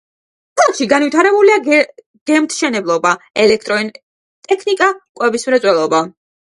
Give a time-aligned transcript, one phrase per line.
[0.61, 1.75] ქალაქში განვითარებულია
[2.31, 3.13] გემთმშენებლობა,
[3.47, 6.07] ელექტროტექნიკა, კვების მრეწველობა.